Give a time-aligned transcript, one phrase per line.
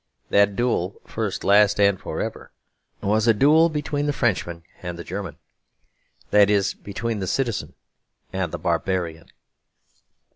[0.31, 2.51] That duel, first, last, and for ever,
[3.03, 5.37] was a duel between the Frenchman and the German;
[6.31, 7.75] that is, between the citizen
[8.33, 9.27] and the barbarian.